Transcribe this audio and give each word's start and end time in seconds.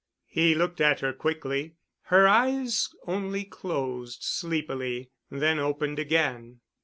He 0.25 0.55
looked 0.55 0.81
at 0.81 1.01
her 1.01 1.13
quickly. 1.13 1.75
Her 2.05 2.27
eyes 2.27 2.89
only 3.05 3.43
closed 3.43 4.23
sleepily, 4.23 5.11
then 5.29 5.59
opened 5.59 5.99
again. 5.99 6.61